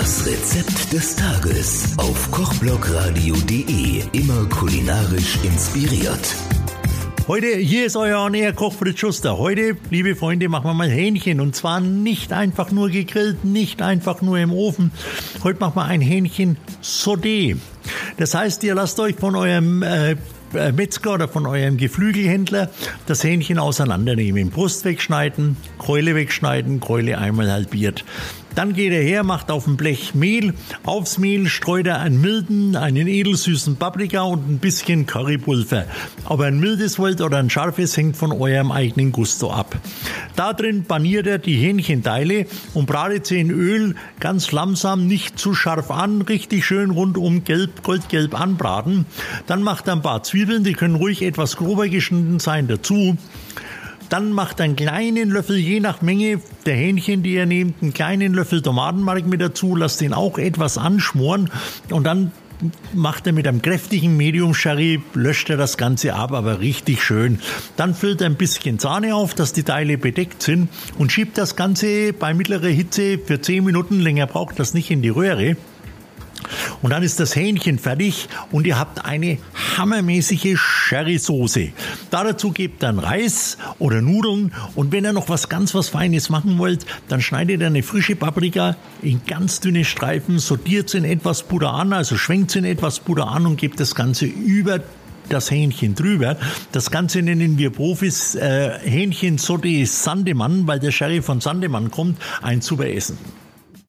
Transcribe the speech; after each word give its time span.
Das 0.00 0.26
Rezept 0.26 0.92
des 0.92 1.14
Tages 1.14 1.96
auf 1.98 2.28
kochblogradio.de. 2.32 4.02
Immer 4.10 4.44
kulinarisch 4.48 5.38
inspiriert. 5.44 6.34
Heute, 7.28 7.58
hier 7.58 7.86
ist 7.86 7.94
euer 7.94 8.18
On 8.18 8.34
Koch 8.56 8.74
Fritz 8.74 8.98
Schuster. 8.98 9.38
Heute, 9.38 9.76
liebe 9.90 10.16
Freunde, 10.16 10.48
machen 10.48 10.64
wir 10.64 10.74
mal 10.74 10.90
Hähnchen. 10.90 11.40
Und 11.40 11.54
zwar 11.54 11.78
nicht 11.78 12.32
einfach 12.32 12.72
nur 12.72 12.90
gegrillt, 12.90 13.44
nicht 13.44 13.82
einfach 13.82 14.20
nur 14.20 14.36
im 14.38 14.52
Ofen. 14.52 14.90
Heute 15.44 15.60
machen 15.60 15.76
wir 15.76 15.84
ein 15.84 16.00
Hähnchen 16.00 16.56
Sauté. 16.82 17.56
Das 18.16 18.34
heißt, 18.34 18.62
ihr 18.64 18.74
lasst 18.74 19.00
euch 19.00 19.16
von 19.16 19.34
eurem 19.36 19.82
äh, 19.82 20.16
äh, 20.54 20.72
Metzger 20.72 21.14
oder 21.14 21.28
von 21.28 21.46
eurem 21.46 21.76
Geflügelhändler 21.76 22.70
das 23.06 23.24
Hähnchen 23.24 23.58
auseinandernehmen. 23.58 24.50
Brust 24.50 24.84
wegschneiden, 24.84 25.56
Keule 25.78 26.14
wegschneiden, 26.14 26.80
Keule 26.80 27.18
einmal 27.18 27.50
halbiert. 27.50 28.04
Dann 28.54 28.72
geht 28.72 28.92
er 28.92 29.02
her, 29.02 29.24
macht 29.24 29.50
auf 29.50 29.64
dem 29.64 29.76
Blech 29.76 30.14
Mehl. 30.14 30.54
Aufs 30.84 31.18
Mehl 31.18 31.48
streut 31.48 31.88
er 31.88 32.00
einen 32.00 32.20
milden, 32.20 32.76
einen 32.76 33.08
edelsüßen 33.08 33.76
Paprika 33.76 34.22
und 34.22 34.48
ein 34.48 34.58
bisschen 34.58 35.06
Currypulver. 35.06 35.86
Ob 36.26 36.40
ihr 36.40 36.46
ein 36.46 36.60
mildes 36.60 37.00
wollt 37.00 37.20
oder 37.20 37.38
ein 37.38 37.50
scharfes, 37.50 37.96
hängt 37.96 38.16
von 38.16 38.30
eurem 38.30 38.70
eigenen 38.70 39.10
Gusto 39.10 39.50
ab. 39.50 39.76
Da 40.36 40.52
drin 40.52 40.84
paniert 40.84 41.26
er 41.26 41.38
die 41.38 41.54
Hähnchenteile 41.54 42.46
und 42.74 42.86
bratet 42.86 43.26
sie 43.26 43.38
in 43.38 43.50
Öl 43.50 43.94
ganz 44.18 44.50
langsam, 44.50 45.06
nicht 45.06 45.38
zu 45.38 45.54
scharf 45.54 45.90
an, 45.90 46.22
richtig 46.22 46.64
schön 46.64 46.90
rundum 46.90 47.44
gelb, 47.44 47.82
goldgelb 47.84 48.38
anbraten. 48.38 49.06
Dann 49.46 49.62
macht 49.62 49.86
er 49.86 49.94
ein 49.94 50.02
paar 50.02 50.24
Zwiebeln, 50.24 50.64
die 50.64 50.72
können 50.72 50.96
ruhig 50.96 51.22
etwas 51.22 51.56
grober 51.56 51.88
geschnitten 51.88 52.40
sein, 52.40 52.66
dazu. 52.66 53.16
Dann 54.08 54.32
macht 54.32 54.60
einen 54.60 54.76
kleinen 54.76 55.30
Löffel, 55.30 55.56
je 55.56 55.80
nach 55.80 56.02
Menge 56.02 56.40
der 56.66 56.74
Hähnchen, 56.74 57.22
die 57.22 57.34
ihr 57.34 57.46
nehmt, 57.46 57.82
einen 57.82 57.94
kleinen 57.94 58.34
Löffel 58.34 58.60
Tomatenmark 58.60 59.26
mit 59.26 59.40
dazu, 59.40 59.76
lasst 59.76 60.00
den 60.00 60.12
auch 60.12 60.38
etwas 60.38 60.78
anschmoren 60.78 61.50
und 61.90 62.04
dann 62.04 62.32
macht 62.92 63.26
er 63.26 63.32
mit 63.32 63.46
einem 63.46 63.62
kräftigen 63.62 64.16
Medium 64.16 64.54
Sherry, 64.54 65.02
löscht 65.14 65.50
er 65.50 65.56
das 65.56 65.76
Ganze 65.76 66.14
ab, 66.14 66.32
aber 66.32 66.60
richtig 66.60 67.02
schön. 67.02 67.40
Dann 67.76 67.94
füllt 67.94 68.20
er 68.20 68.26
ein 68.26 68.36
bisschen 68.36 68.78
Sahne 68.78 69.14
auf, 69.14 69.34
dass 69.34 69.52
die 69.52 69.62
Teile 69.62 69.98
bedeckt 69.98 70.42
sind 70.42 70.68
und 70.98 71.12
schiebt 71.12 71.38
das 71.38 71.56
Ganze 71.56 72.12
bei 72.12 72.34
mittlerer 72.34 72.68
Hitze 72.68 73.18
für 73.18 73.40
10 73.40 73.64
Minuten, 73.64 74.00
länger 74.00 74.26
braucht 74.26 74.58
das 74.58 74.74
nicht 74.74 74.90
in 74.90 75.02
die 75.02 75.08
Röhre. 75.08 75.56
Und 76.82 76.90
dann 76.90 77.02
ist 77.02 77.20
das 77.20 77.34
Hähnchen 77.36 77.78
fertig 77.78 78.28
und 78.50 78.66
ihr 78.66 78.78
habt 78.78 79.04
eine 79.04 79.38
hammermäßige 79.76 80.58
Sherry-Soße. 80.58 81.72
Dazu 82.10 82.50
gebt 82.52 82.82
dann 82.82 82.98
Reis 82.98 83.58
oder 83.78 84.00
Nudeln 84.00 84.52
und 84.74 84.92
wenn 84.92 85.04
ihr 85.04 85.12
noch 85.12 85.28
was 85.28 85.48
ganz 85.48 85.74
was 85.74 85.88
Feines 85.88 86.30
machen 86.30 86.58
wollt, 86.58 86.86
dann 87.08 87.20
schneidet 87.20 87.60
ihr 87.60 87.66
eine 87.66 87.82
frische 87.82 88.16
Paprika 88.16 88.76
in 89.02 89.20
ganz 89.26 89.60
dünne 89.60 89.84
Streifen, 89.84 90.38
sortiert 90.38 90.90
sie 90.90 90.98
in 90.98 91.04
etwas 91.04 91.42
Butter 91.42 91.72
an, 91.72 91.92
also 91.92 92.16
schwenkt 92.16 92.50
sie 92.50 92.60
in 92.60 92.64
etwas 92.64 93.00
Butter 93.00 93.28
an 93.28 93.46
und 93.46 93.56
gebt 93.56 93.80
das 93.80 93.94
Ganze 93.94 94.26
über 94.26 94.80
das 95.28 95.50
Hähnchen 95.50 95.94
drüber. 95.94 96.36
Das 96.72 96.90
Ganze 96.90 97.22
nennen 97.22 97.58
wir 97.58 97.70
Profis 97.70 98.34
äh, 98.34 98.78
Hähnchen 98.80 99.38
Sauté 99.38 99.86
Sandemann, 99.86 100.66
weil 100.66 100.80
der 100.80 100.90
Sherry 100.90 101.22
von 101.22 101.40
Sandemann 101.40 101.90
kommt. 101.90 102.20
Ein 102.42 102.60
super 102.60 102.86
Essen. 102.86 103.18